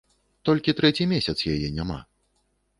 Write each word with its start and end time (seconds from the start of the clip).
Толькі 0.49 0.75
трэці 0.79 1.07
месяц 1.13 1.37
яе 1.53 1.69
няма. 1.79 2.01